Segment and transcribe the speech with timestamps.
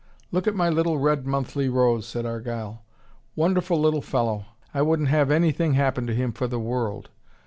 [0.31, 2.81] "Look at my little red monthly rose," said Argyle.
[3.35, 4.45] "Wonderful little fellow!
[4.73, 7.11] I wouldn't have anything happen to him for the world.